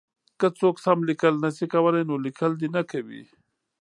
که 0.39 0.47
څوک 0.59 0.75
سم 0.85 0.97
لیکل 1.09 1.33
نه 1.43 1.49
شي 1.55 1.65
کولای 1.73 2.03
نو 2.09 2.15
لیکل 2.25 2.51
دې 2.59 2.67
نه 2.75 2.81
کوي. 2.91 3.23